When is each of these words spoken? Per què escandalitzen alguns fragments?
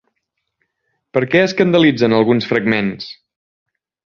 Per 1.17 1.21
què 1.35 1.43
escandalitzen 1.49 2.17
alguns 2.21 2.51
fragments? 2.53 3.13